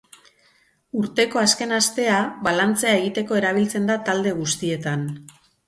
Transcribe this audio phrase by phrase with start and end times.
[1.01, 2.15] Urteko azken astea
[2.49, 5.09] balantzea egiteko erabiltzen da talde guztietan.